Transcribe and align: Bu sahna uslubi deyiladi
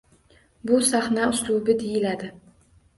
Bu 0.71 0.79
sahna 0.89 1.29
uslubi 1.37 1.79
deyiladi 1.85 2.35